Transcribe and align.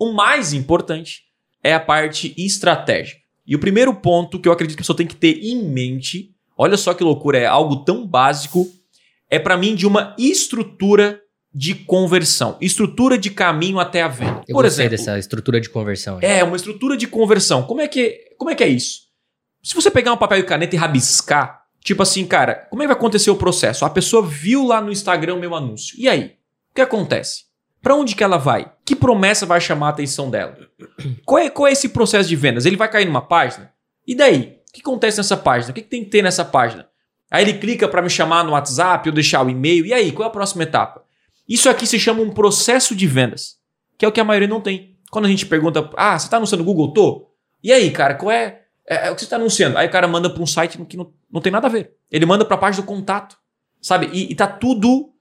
O 0.00 0.12
mais 0.12 0.54
importante 0.54 1.24
é 1.62 1.74
a 1.74 1.78
parte 1.78 2.34
estratégica. 2.38 3.20
E 3.46 3.54
o 3.54 3.58
primeiro 3.58 3.94
ponto 3.94 4.40
que 4.40 4.48
eu 4.48 4.52
acredito 4.52 4.76
que 4.76 4.80
a 4.80 4.84
pessoa 4.84 4.96
tem 4.96 5.06
que 5.06 5.14
ter 5.14 5.44
em 5.44 5.62
mente, 5.62 6.34
olha 6.56 6.78
só 6.78 6.94
que 6.94 7.04
loucura, 7.04 7.36
é 7.36 7.44
algo 7.44 7.84
tão 7.84 8.06
básico, 8.06 8.66
é 9.28 9.38
para 9.38 9.58
mim 9.58 9.74
de 9.74 9.86
uma 9.86 10.16
estrutura 10.18 11.20
de 11.52 11.74
conversão, 11.74 12.56
estrutura 12.62 13.18
de 13.18 13.28
caminho 13.28 13.78
até 13.78 14.02
a 14.02 14.08
venda. 14.08 14.42
Eu 14.48 14.54
Por 14.54 14.64
exemplo, 14.64 14.92
dessa 14.92 15.18
estrutura 15.18 15.60
de 15.60 15.68
conversão. 15.68 16.18
Aí. 16.18 16.24
É, 16.24 16.44
uma 16.44 16.56
estrutura 16.56 16.96
de 16.96 17.06
conversão. 17.06 17.64
Como 17.64 17.82
é 17.82 17.88
que 17.88 18.30
como 18.38 18.50
é 18.50 18.54
que 18.54 18.64
é 18.64 18.68
isso? 18.68 19.02
Se 19.62 19.74
você 19.74 19.90
pegar 19.90 20.14
um 20.14 20.16
papel 20.16 20.38
e 20.38 20.44
caneta 20.44 20.74
e 20.74 20.78
rabiscar, 20.78 21.64
tipo 21.84 22.02
assim, 22.02 22.24
cara, 22.24 22.54
como 22.70 22.82
é 22.82 22.84
que 22.84 22.88
vai 22.88 22.96
acontecer 22.96 23.30
o 23.30 23.36
processo? 23.36 23.84
A 23.84 23.90
pessoa 23.90 24.26
viu 24.26 24.64
lá 24.64 24.80
no 24.80 24.90
Instagram 24.90 25.34
o 25.34 25.40
meu 25.40 25.54
anúncio. 25.54 25.94
E 25.98 26.08
aí? 26.08 26.36
O 26.70 26.74
que 26.74 26.80
acontece? 26.80 27.49
Para 27.82 27.94
onde 27.94 28.14
que 28.14 28.22
ela 28.22 28.36
vai? 28.36 28.72
Que 28.84 28.94
promessa 28.94 29.46
vai 29.46 29.60
chamar 29.60 29.86
a 29.86 29.90
atenção 29.90 30.30
dela? 30.30 30.56
Qual 31.24 31.38
é, 31.38 31.48
qual 31.48 31.66
é 31.68 31.72
esse 31.72 31.88
processo 31.88 32.28
de 32.28 32.36
vendas? 32.36 32.66
Ele 32.66 32.76
vai 32.76 32.90
cair 32.90 33.06
numa 33.06 33.22
página? 33.22 33.72
E 34.06 34.14
daí? 34.14 34.60
O 34.68 34.72
que 34.72 34.80
acontece 34.80 35.18
nessa 35.18 35.36
página? 35.36 35.70
O 35.70 35.74
que, 35.74 35.82
que 35.82 35.88
tem 35.88 36.04
que 36.04 36.10
ter 36.10 36.22
nessa 36.22 36.44
página? 36.44 36.88
Aí 37.30 37.44
ele 37.44 37.54
clica 37.54 37.88
para 37.88 38.02
me 38.02 38.10
chamar 38.10 38.44
no 38.44 38.52
WhatsApp 38.52 39.08
ou 39.08 39.14
deixar 39.14 39.44
o 39.44 39.50
e-mail. 39.50 39.86
E 39.86 39.92
aí? 39.92 40.12
Qual 40.12 40.24
é 40.24 40.28
a 40.28 40.32
próxima 40.32 40.64
etapa? 40.64 41.02
Isso 41.48 41.68
aqui 41.68 41.86
se 41.86 41.98
chama 41.98 42.22
um 42.22 42.30
processo 42.30 42.94
de 42.94 43.06
vendas, 43.06 43.58
que 43.98 44.04
é 44.04 44.08
o 44.08 44.12
que 44.12 44.20
a 44.20 44.24
maioria 44.24 44.48
não 44.48 44.60
tem. 44.60 44.96
Quando 45.10 45.24
a 45.24 45.28
gente 45.28 45.46
pergunta, 45.46 45.90
ah, 45.96 46.18
você 46.18 46.26
está 46.26 46.36
anunciando 46.36 46.62
no 46.62 46.66
Google? 46.66 46.92
Tô. 46.92 47.30
E 47.62 47.72
aí, 47.72 47.90
cara, 47.90 48.14
qual 48.14 48.30
é, 48.30 48.62
é, 48.86 49.08
é 49.08 49.10
o 49.10 49.14
que 49.14 49.20
você 49.20 49.26
está 49.26 49.36
anunciando? 49.36 49.76
Aí 49.76 49.88
o 49.88 49.90
cara 49.90 50.06
manda 50.06 50.30
para 50.30 50.42
um 50.42 50.46
site 50.46 50.78
que 50.84 50.96
não, 50.96 51.12
não 51.30 51.40
tem 51.40 51.50
nada 51.50 51.66
a 51.66 51.70
ver. 51.70 51.94
Ele 52.10 52.26
manda 52.26 52.44
para 52.44 52.54
a 52.54 52.58
página 52.58 52.84
do 52.84 52.86
contato, 52.86 53.36
sabe? 53.80 54.08
E, 54.12 54.30
e 54.30 54.34
tá 54.34 54.46
tudo 54.46 55.12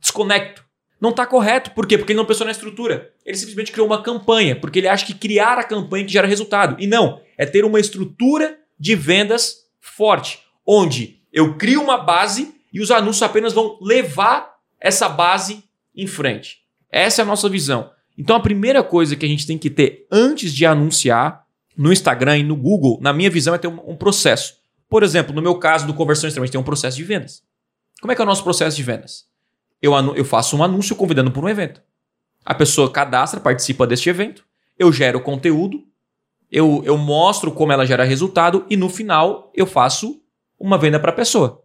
desconecto. 0.00 0.64
Não 1.00 1.10
está 1.10 1.26
correto. 1.26 1.70
Por 1.72 1.86
quê? 1.86 1.96
Porque 1.96 2.12
ele 2.12 2.18
não 2.18 2.26
pensou 2.26 2.44
na 2.44 2.52
estrutura. 2.52 3.12
Ele 3.24 3.36
simplesmente 3.36 3.72
criou 3.72 3.86
uma 3.86 4.02
campanha, 4.02 4.56
porque 4.56 4.78
ele 4.78 4.88
acha 4.88 5.06
que 5.06 5.14
criar 5.14 5.58
a 5.58 5.64
campanha 5.64 6.04
que 6.04 6.12
gera 6.12 6.26
resultado. 6.26 6.76
E 6.78 6.86
não, 6.86 7.20
é 7.36 7.46
ter 7.46 7.64
uma 7.64 7.78
estrutura 7.78 8.58
de 8.78 8.94
vendas 8.94 9.66
forte, 9.80 10.40
onde 10.66 11.20
eu 11.32 11.56
crio 11.56 11.82
uma 11.82 11.98
base 11.98 12.54
e 12.72 12.80
os 12.80 12.90
anúncios 12.90 13.22
apenas 13.22 13.52
vão 13.52 13.78
levar 13.80 14.56
essa 14.80 15.08
base 15.08 15.64
em 15.94 16.06
frente. 16.06 16.58
Essa 16.90 17.22
é 17.22 17.24
a 17.24 17.26
nossa 17.26 17.48
visão. 17.48 17.90
Então 18.16 18.34
a 18.36 18.40
primeira 18.40 18.82
coisa 18.82 19.14
que 19.14 19.24
a 19.24 19.28
gente 19.28 19.46
tem 19.46 19.58
que 19.58 19.70
ter 19.70 20.06
antes 20.10 20.52
de 20.52 20.66
anunciar 20.66 21.44
no 21.76 21.92
Instagram 21.92 22.38
e 22.38 22.42
no 22.42 22.56
Google, 22.56 22.98
na 23.00 23.12
minha 23.12 23.30
visão, 23.30 23.54
é 23.54 23.58
ter 23.58 23.68
um, 23.68 23.90
um 23.90 23.96
processo. 23.96 24.56
Por 24.88 25.02
exemplo, 25.02 25.34
no 25.34 25.42
meu 25.42 25.54
caso 25.56 25.86
do 25.86 25.94
Conversão 25.94 26.26
Extrema, 26.26 26.44
a 26.44 26.46
gente 26.46 26.52
tem 26.52 26.60
um 26.60 26.64
processo 26.64 26.96
de 26.96 27.04
vendas. 27.04 27.42
Como 28.00 28.10
é 28.10 28.16
que 28.16 28.20
é 28.20 28.24
o 28.24 28.26
nosso 28.26 28.42
processo 28.42 28.76
de 28.76 28.82
vendas? 28.82 29.27
Eu, 29.80 29.92
eu 30.14 30.24
faço 30.24 30.56
um 30.56 30.62
anúncio 30.62 30.96
convidando 30.96 31.30
para 31.30 31.42
um 31.42 31.48
evento. 31.48 31.82
A 32.44 32.54
pessoa 32.54 32.90
cadastra, 32.90 33.40
participa 33.40 33.86
deste 33.86 34.08
evento, 34.08 34.44
eu 34.78 34.92
gero 34.92 35.20
conteúdo, 35.20 35.84
eu, 36.50 36.82
eu 36.84 36.96
mostro 36.96 37.52
como 37.52 37.72
ela 37.72 37.84
gera 37.84 38.04
resultado 38.04 38.64
e 38.70 38.76
no 38.76 38.88
final 38.88 39.52
eu 39.54 39.66
faço 39.66 40.22
uma 40.58 40.78
venda 40.78 40.98
para 40.98 41.10
a 41.10 41.14
pessoa. 41.14 41.62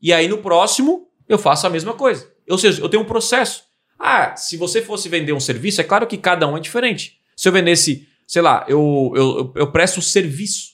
E 0.00 0.12
aí 0.12 0.28
no 0.28 0.38
próximo 0.38 1.08
eu 1.28 1.38
faço 1.38 1.66
a 1.66 1.70
mesma 1.70 1.94
coisa. 1.94 2.30
Ou 2.48 2.58
seja, 2.58 2.82
eu 2.82 2.88
tenho 2.88 3.02
um 3.02 3.06
processo. 3.06 3.64
Ah, 3.98 4.36
se 4.36 4.56
você 4.56 4.80
fosse 4.80 5.08
vender 5.08 5.32
um 5.32 5.40
serviço, 5.40 5.80
é 5.80 5.84
claro 5.84 6.06
que 6.06 6.16
cada 6.16 6.46
um 6.46 6.56
é 6.56 6.60
diferente. 6.60 7.18
Se 7.36 7.48
eu 7.48 7.52
vendesse, 7.52 8.06
sei 8.26 8.42
lá, 8.42 8.64
eu, 8.68 9.12
eu, 9.14 9.52
eu 9.54 9.72
presto 9.72 10.00
serviço, 10.00 10.72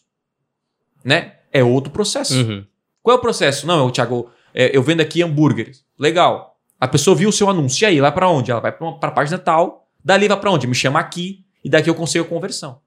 né? 1.05 1.37
É 1.53 1.63
outro 1.63 1.93
processo. 1.93 2.35
Uhum. 2.35 2.67
Qual 3.03 3.17
é 3.17 3.19
o 3.19 3.23
processo? 3.23 3.67
Não, 3.67 3.87
eu, 3.87 3.91
Thiago, 3.91 4.31
é, 4.53 4.77
eu 4.77 4.83
vendo 4.83 5.01
aqui 5.01 5.23
hambúrgueres. 5.23 5.85
Legal. 5.99 6.54
A 6.81 6.89
pessoa 6.89 7.17
viu 7.17 7.29
o 7.29 7.33
seu 7.33 7.49
anúncio. 7.49 7.85
E 7.85 7.87
aí, 7.87 8.01
vai 8.01 8.13
para 8.13 8.29
onde? 8.29 8.51
Ela 8.51 8.61
vai 8.61 8.73
para 8.73 9.09
a 9.09 9.13
página 9.13 9.39
tal. 9.39 9.89
Dali 10.05 10.29
vai 10.29 10.39
para 10.39 10.51
onde? 10.51 10.67
Me 10.67 10.75
chama 10.75 11.01
aqui. 11.01 11.45
E 11.65 11.69
daqui 11.69 11.89
eu 11.89 11.95
consigo 11.95 12.25
a 12.25 12.29
conversão. 12.29 12.81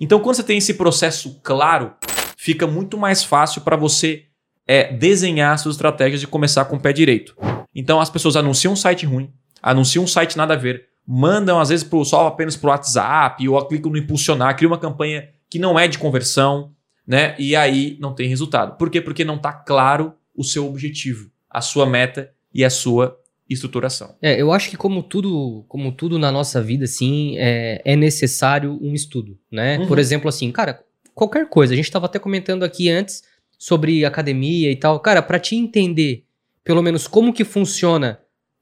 Então, 0.00 0.20
quando 0.20 0.36
você 0.36 0.42
tem 0.42 0.58
esse 0.58 0.74
processo 0.74 1.40
claro, 1.42 1.92
fica 2.36 2.66
muito 2.66 2.96
mais 2.96 3.24
fácil 3.24 3.62
para 3.62 3.76
você 3.76 4.26
é, 4.66 4.92
desenhar 4.92 5.58
suas 5.58 5.74
estratégias 5.74 6.22
e 6.22 6.26
começar 6.26 6.64
com 6.64 6.76
o 6.76 6.80
pé 6.80 6.92
direito. 6.92 7.36
Então 7.74 8.00
as 8.00 8.10
pessoas 8.10 8.36
anunciam 8.36 8.72
um 8.72 8.76
site 8.76 9.06
ruim, 9.06 9.32
anunciam 9.62 10.04
um 10.04 10.06
site 10.06 10.36
nada 10.36 10.54
a 10.54 10.56
ver, 10.56 10.86
mandam 11.06 11.60
às 11.60 11.70
vezes 11.70 11.84
pro, 11.84 12.04
só 12.04 12.26
apenas 12.26 12.56
para 12.56 12.68
o 12.68 12.70
WhatsApp 12.70 13.48
ou 13.48 13.66
clicam 13.66 13.90
no 13.90 13.98
impulsionar, 13.98 14.56
criam 14.56 14.70
uma 14.70 14.78
campanha 14.78 15.28
que 15.48 15.58
não 15.58 15.78
é 15.78 15.88
de 15.88 15.98
conversão, 15.98 16.72
né? 17.06 17.34
E 17.38 17.56
aí 17.56 17.96
não 18.00 18.14
tem 18.14 18.28
resultado. 18.28 18.76
Por 18.76 18.90
quê? 18.90 19.00
Porque 19.00 19.24
não 19.24 19.36
está 19.36 19.52
claro 19.52 20.14
o 20.34 20.44
seu 20.44 20.66
objetivo, 20.66 21.30
a 21.50 21.60
sua 21.60 21.86
meta 21.86 22.32
e 22.54 22.64
a 22.64 22.70
sua 22.70 23.18
estruturação. 23.52 24.14
É, 24.20 24.40
eu 24.40 24.52
acho 24.52 24.70
que 24.70 24.76
como 24.76 25.02
tudo, 25.02 25.64
como 25.68 25.92
tudo 25.92 26.18
na 26.18 26.32
nossa 26.32 26.62
vida, 26.62 26.84
assim, 26.84 27.36
é, 27.38 27.80
é 27.84 27.96
necessário 27.96 28.78
um 28.80 28.94
estudo, 28.94 29.38
né? 29.50 29.78
Uhum. 29.78 29.86
Por 29.86 29.98
exemplo, 29.98 30.28
assim, 30.28 30.50
cara, 30.50 30.82
qualquer 31.14 31.48
coisa. 31.48 31.72
A 31.72 31.76
gente 31.76 31.86
estava 31.86 32.06
até 32.06 32.18
comentando 32.18 32.62
aqui 32.62 32.88
antes 32.88 33.22
sobre 33.58 34.04
academia 34.04 34.70
e 34.70 34.76
tal. 34.76 34.98
Cara, 35.00 35.22
para 35.22 35.38
te 35.38 35.54
entender 35.54 36.24
pelo 36.64 36.82
menos 36.82 37.06
como 37.06 37.32
que 37.32 37.44
funciona 37.44 38.20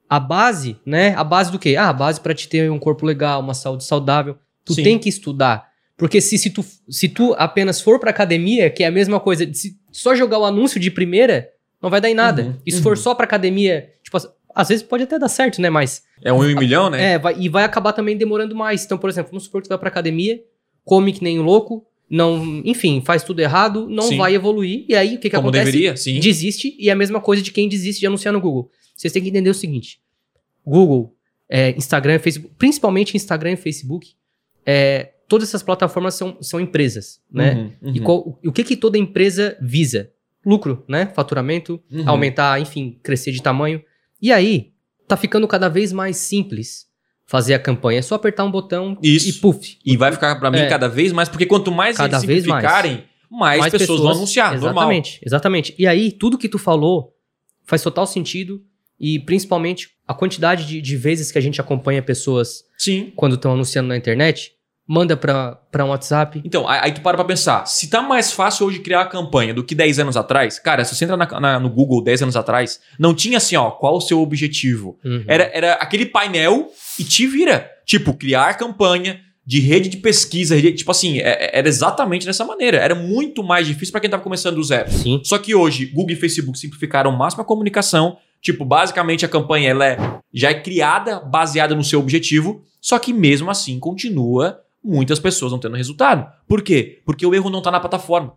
a 0.09 0.19
base, 0.19 0.77
né? 0.85 1.15
A 1.15 1.23
base 1.23 1.51
do 1.51 1.59
quê? 1.59 1.75
Ah, 1.77 1.89
a 1.89 1.93
base 1.93 2.19
para 2.19 2.33
te 2.33 2.47
ter 2.47 2.69
um 2.69 2.79
corpo 2.79 3.05
legal, 3.05 3.39
uma 3.39 3.53
saúde 3.53 3.83
saudável. 3.83 4.37
Tu 4.65 4.73
Sim. 4.73 4.83
tem 4.83 4.99
que 4.99 5.09
estudar. 5.09 5.71
Porque 5.95 6.19
se, 6.19 6.37
se, 6.37 6.49
tu, 6.49 6.65
se 6.89 7.07
tu 7.07 7.33
apenas 7.37 7.79
for 7.79 7.99
pra 7.99 8.09
academia, 8.09 8.69
que 8.69 8.83
é 8.83 8.87
a 8.87 8.91
mesma 8.91 9.19
coisa, 9.19 9.47
se 9.53 9.79
só 9.91 10.15
jogar 10.15 10.39
o 10.39 10.45
anúncio 10.45 10.79
de 10.79 10.89
primeira, 10.89 11.49
não 11.81 11.89
vai 11.89 12.01
dar 12.01 12.09
em 12.09 12.13
nada. 12.13 12.43
Uhum, 12.43 12.55
se 12.67 12.77
uhum. 12.77 12.83
for 12.83 12.97
só 12.97 13.15
pra 13.15 13.25
academia, 13.25 13.89
tipo, 14.03 14.17
às 14.55 14.69
vezes 14.69 14.83
pode 14.83 15.03
até 15.03 15.17
dar 15.17 15.29
certo, 15.29 15.61
né? 15.61 15.69
Mas. 15.69 16.03
É 16.23 16.31
um 16.31 16.43
em 16.47 16.55
um 16.55 16.59
milhão, 16.59 16.89
né? 16.89 17.13
É, 17.13 17.19
vai, 17.19 17.35
e 17.39 17.49
vai 17.49 17.63
acabar 17.63 17.93
também 17.93 18.17
demorando 18.17 18.55
mais. 18.55 18.85
Então, 18.85 18.97
por 18.97 19.09
exemplo, 19.09 19.31
vamos 19.31 19.45
supor 19.45 19.61
que 19.61 19.67
tu 19.67 19.69
vai 19.69 19.77
pra 19.77 19.89
academia, 19.89 20.41
come 20.83 21.13
que 21.13 21.23
nem 21.23 21.39
um 21.39 21.43
louco, 21.43 21.85
não, 22.09 22.61
enfim, 22.65 23.01
faz 23.05 23.23
tudo 23.23 23.39
errado, 23.39 23.87
não 23.89 24.03
sim. 24.03 24.17
vai 24.17 24.35
evoluir. 24.35 24.83
E 24.89 24.93
aí 24.93 25.15
o 25.15 25.19
que, 25.19 25.29
que 25.29 25.35
Como 25.35 25.47
acontece? 25.47 25.65
deveria, 25.65 25.95
sim. 25.95 26.19
Desiste, 26.19 26.75
e 26.77 26.89
é 26.89 26.91
a 26.91 26.95
mesma 26.95 27.21
coisa 27.21 27.41
de 27.41 27.51
quem 27.53 27.69
desiste 27.69 28.01
de 28.01 28.07
anunciar 28.07 28.33
no 28.33 28.41
Google. 28.41 28.69
Vocês 28.95 29.13
têm 29.13 29.23
que 29.23 29.29
entender 29.29 29.49
o 29.49 29.53
seguinte: 29.53 30.01
Google, 30.65 31.15
é, 31.49 31.71
Instagram, 31.71 32.19
Facebook, 32.19 32.53
principalmente 32.57 33.15
Instagram 33.15 33.53
e 33.53 33.55
Facebook, 33.55 34.13
é, 34.65 35.13
todas 35.27 35.47
essas 35.47 35.63
plataformas 35.63 36.15
são, 36.15 36.37
são 36.41 36.59
empresas, 36.59 37.21
né? 37.31 37.53
Uhum, 37.53 37.89
uhum. 37.89 37.95
E 37.95 37.99
qual, 38.01 38.39
o 38.43 38.51
que, 38.51 38.65
que 38.65 38.75
toda 38.75 38.97
empresa 38.97 39.57
visa? 39.61 40.11
Lucro, 40.45 40.83
né? 40.89 41.09
Faturamento, 41.15 41.81
uhum. 41.89 42.09
aumentar, 42.09 42.59
enfim, 42.59 42.99
crescer 43.01 43.31
de 43.31 43.41
tamanho. 43.41 43.81
E 44.21 44.31
aí, 44.31 44.71
tá 45.07 45.17
ficando 45.17 45.47
cada 45.47 45.67
vez 45.67 45.91
mais 45.91 46.17
simples 46.17 46.87
fazer 47.25 47.53
a 47.53 47.59
campanha. 47.59 47.99
É 47.99 48.01
só 48.01 48.15
apertar 48.15 48.43
um 48.43 48.51
botão 48.51 48.97
Isso. 49.01 49.29
e 49.29 49.33
puff. 49.33 49.77
E 49.85 49.95
vai 49.95 50.11
ficar 50.11 50.35
para 50.35 50.51
mim 50.51 50.59
é. 50.59 50.67
cada 50.67 50.87
vez 50.87 51.11
mais, 51.11 51.29
porque 51.29 51.45
quanto 51.45 51.71
mais 51.71 51.97
cada 51.97 52.17
eles 52.17 52.21
simplificarem, 52.21 52.91
mais, 52.91 53.05
mais, 53.29 53.59
mais 53.61 53.71
pessoas, 53.71 53.89
pessoas, 53.89 54.01
vão 54.01 54.11
anunciar. 54.11 54.53
Exatamente, 54.53 55.11
normal. 55.11 55.23
exatamente. 55.25 55.75
E 55.77 55.87
aí, 55.87 56.11
tudo 56.11 56.37
que 56.37 56.49
tu 56.49 56.59
falou 56.59 57.15
faz 57.63 57.81
total 57.81 58.05
sentido. 58.05 58.61
E 58.99 59.17
principalmente 59.17 59.89
a 60.07 60.13
quantidade 60.13 60.67
de, 60.67 60.79
de 60.79 60.95
vezes 60.95 61.31
que 61.31 61.37
a 61.37 61.41
gente 61.41 61.59
acompanha 61.59 62.03
pessoas 62.03 62.63
Sim. 62.77 63.11
quando 63.15 63.33
estão 63.33 63.53
anunciando 63.53 63.89
na 63.89 63.97
internet 63.97 64.53
manda 64.91 65.15
para 65.15 65.85
um 65.85 65.87
WhatsApp. 65.87 66.41
Então, 66.43 66.67
aí 66.67 66.91
tu 66.91 66.99
para 66.99 67.15
pra 67.15 67.23
pensar, 67.23 67.65
se 67.65 67.89
tá 67.89 68.01
mais 68.01 68.33
fácil 68.33 68.67
hoje 68.67 68.79
criar 68.79 68.99
a 68.99 69.05
campanha 69.05 69.53
do 69.53 69.63
que 69.63 69.73
10 69.73 69.99
anos 69.99 70.17
atrás, 70.17 70.59
cara, 70.59 70.83
se 70.83 70.93
você 70.93 71.05
entra 71.05 71.15
na, 71.15 71.39
na, 71.39 71.59
no 71.61 71.69
Google 71.69 72.03
10 72.03 72.23
anos 72.23 72.35
atrás, 72.35 72.81
não 72.99 73.15
tinha 73.15 73.37
assim, 73.37 73.55
ó, 73.55 73.71
qual 73.71 73.95
o 73.95 74.01
seu 74.01 74.21
objetivo? 74.21 74.99
Uhum. 75.05 75.23
Era, 75.25 75.49
era 75.53 75.73
aquele 75.75 76.05
painel 76.05 76.69
e 76.99 77.05
te 77.05 77.25
vira. 77.25 77.71
Tipo, 77.85 78.13
criar 78.13 78.53
campanha 78.55 79.21
de 79.45 79.61
rede 79.61 79.87
de 79.87 79.95
pesquisa, 79.95 80.55
rede, 80.55 80.73
tipo 80.73 80.91
assim, 80.91 81.19
é, 81.19 81.29
é, 81.29 81.59
era 81.59 81.69
exatamente 81.69 82.25
dessa 82.25 82.43
maneira. 82.43 82.77
Era 82.77 82.93
muito 82.93 83.41
mais 83.41 83.65
difícil 83.65 83.93
para 83.93 84.01
quem 84.01 84.09
tava 84.09 84.21
começando 84.21 84.55
do 84.55 84.63
zero. 84.63 84.91
Sim. 84.91 85.21
Só 85.23 85.37
que 85.37 85.55
hoje, 85.55 85.85
Google 85.85 86.11
e 86.11 86.15
Facebook 86.17 86.59
simplificaram 86.59 87.11
o 87.11 87.17
máximo 87.17 87.43
a 87.43 87.45
comunicação. 87.45 88.17
Tipo, 88.41 88.65
basicamente 88.65 89.23
a 89.23 89.29
campanha 89.29 89.69
ela 89.69 89.85
é, 89.85 89.97
já 90.33 90.49
é 90.49 90.53
criada 90.53 91.21
baseada 91.21 91.75
no 91.75 91.83
seu 91.83 91.99
objetivo, 91.99 92.61
só 92.81 92.99
que 92.99 93.13
mesmo 93.13 93.49
assim 93.49 93.79
continua 93.79 94.59
muitas 94.83 95.19
pessoas 95.19 95.51
não 95.51 95.59
tendo 95.59 95.75
resultado. 95.75 96.31
Por 96.47 96.61
quê? 96.61 97.01
Porque 97.05 97.25
o 97.25 97.33
erro 97.33 97.49
não 97.49 97.59
está 97.59 97.71
na 97.71 97.79
plataforma. 97.79 98.33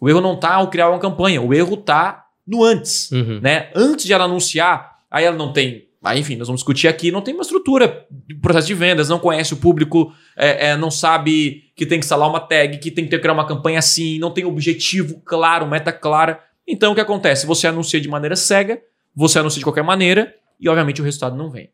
O 0.00 0.08
erro 0.08 0.20
não 0.20 0.34
está 0.34 0.54
ao 0.54 0.68
criar 0.68 0.90
uma 0.90 0.98
campanha. 0.98 1.40
O 1.40 1.54
erro 1.54 1.74
está 1.74 2.26
no 2.46 2.64
antes. 2.64 3.10
Uhum. 3.10 3.40
Né? 3.40 3.70
Antes 3.74 4.04
de 4.04 4.12
ela 4.12 4.24
anunciar, 4.24 4.98
aí 5.10 5.24
ela 5.24 5.36
não 5.36 5.52
tem. 5.52 5.88
Aí, 6.02 6.20
enfim, 6.20 6.36
nós 6.36 6.48
vamos 6.48 6.60
discutir 6.60 6.86
aqui, 6.86 7.10
não 7.10 7.22
tem 7.22 7.32
uma 7.32 7.42
estrutura 7.42 8.06
de 8.10 8.34
processo 8.34 8.66
de 8.66 8.74
vendas, 8.74 9.08
não 9.08 9.18
conhece 9.18 9.54
o 9.54 9.56
público, 9.56 10.12
é, 10.36 10.68
é, 10.68 10.76
não 10.76 10.90
sabe 10.90 11.62
que 11.74 11.86
tem 11.86 11.98
que 11.98 12.04
instalar 12.04 12.28
uma 12.28 12.40
tag, 12.40 12.76
que 12.76 12.90
tem 12.90 13.08
que 13.08 13.18
criar 13.18 13.32
uma 13.32 13.46
campanha 13.46 13.78
assim, 13.78 14.18
não 14.18 14.30
tem 14.30 14.44
objetivo 14.44 15.22
claro, 15.24 15.66
meta 15.66 15.90
clara. 15.90 16.40
Então 16.68 16.92
o 16.92 16.94
que 16.94 17.00
acontece? 17.00 17.46
Você 17.46 17.66
anuncia 17.66 17.98
de 17.98 18.08
maneira 18.08 18.36
cega, 18.36 18.82
você 19.16 19.38
anuncia 19.38 19.60
de 19.60 19.64
qualquer 19.64 19.82
maneira 19.82 20.34
e, 20.60 20.68
obviamente, 20.68 21.00
o 21.00 21.04
resultado 21.04 21.36
não 21.36 21.50
vem. 21.50 21.70